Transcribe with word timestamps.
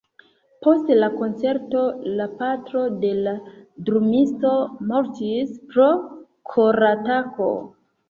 Post 0.67 0.87
la 1.01 1.09
koncerto, 1.19 1.83
la 2.21 2.27
patro 2.39 2.83
de 3.05 3.13
la 3.27 3.35
drumisto 3.91 4.57
mortis 4.95 5.57
pro 5.71 5.89
koratako. 6.57 7.55